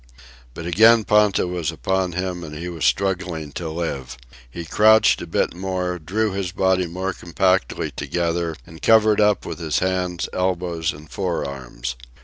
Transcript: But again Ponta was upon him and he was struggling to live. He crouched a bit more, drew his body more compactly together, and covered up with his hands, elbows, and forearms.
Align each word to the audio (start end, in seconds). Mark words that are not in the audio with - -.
But 0.55 0.65
again 0.65 1.03
Ponta 1.03 1.45
was 1.45 1.71
upon 1.71 2.13
him 2.13 2.43
and 2.43 2.55
he 2.55 2.67
was 2.69 2.85
struggling 2.85 3.51
to 3.51 3.69
live. 3.69 4.17
He 4.49 4.65
crouched 4.65 5.21
a 5.21 5.27
bit 5.27 5.53
more, 5.53 5.99
drew 5.99 6.31
his 6.31 6.51
body 6.51 6.87
more 6.87 7.13
compactly 7.13 7.91
together, 7.91 8.55
and 8.65 8.81
covered 8.81 9.21
up 9.21 9.45
with 9.45 9.59
his 9.59 9.77
hands, 9.77 10.27
elbows, 10.33 10.91
and 10.91 11.07
forearms. 11.07 11.95